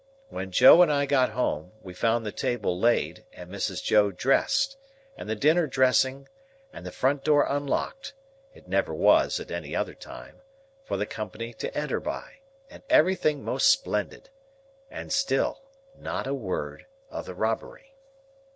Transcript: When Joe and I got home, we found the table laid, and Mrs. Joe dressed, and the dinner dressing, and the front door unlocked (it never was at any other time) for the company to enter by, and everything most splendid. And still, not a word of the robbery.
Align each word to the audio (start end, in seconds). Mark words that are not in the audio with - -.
When 0.29 0.49
Joe 0.49 0.81
and 0.81 0.91
I 0.91 1.05
got 1.05 1.29
home, 1.29 1.73
we 1.83 1.93
found 1.93 2.25
the 2.25 2.31
table 2.31 2.75
laid, 2.79 3.23
and 3.33 3.51
Mrs. 3.51 3.83
Joe 3.83 4.09
dressed, 4.09 4.75
and 5.15 5.29
the 5.29 5.35
dinner 5.35 5.67
dressing, 5.67 6.27
and 6.73 6.83
the 6.83 6.91
front 6.91 7.23
door 7.23 7.45
unlocked 7.47 8.15
(it 8.55 8.67
never 8.67 8.95
was 8.95 9.39
at 9.39 9.51
any 9.51 9.75
other 9.75 9.93
time) 9.93 10.41
for 10.83 10.97
the 10.97 11.05
company 11.05 11.53
to 11.53 11.77
enter 11.77 11.99
by, 11.99 12.39
and 12.67 12.81
everything 12.89 13.43
most 13.45 13.69
splendid. 13.69 14.31
And 14.89 15.13
still, 15.13 15.61
not 15.95 16.25
a 16.25 16.33
word 16.33 16.87
of 17.11 17.27
the 17.27 17.35
robbery. 17.35 17.93